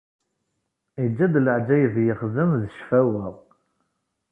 [1.03, 3.27] Iǧǧa-d leɛǧayeb yexdem, d ccfawa.